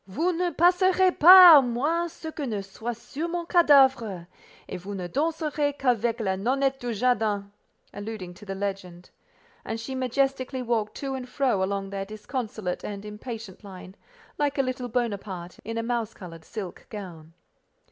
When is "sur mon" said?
2.95-3.45